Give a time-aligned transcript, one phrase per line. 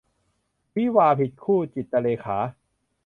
[0.77, 2.37] วิวาห์ผิดคู่- จิตรเลขา